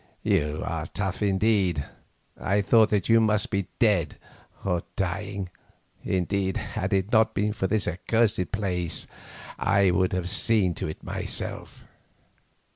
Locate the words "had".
6.57-6.91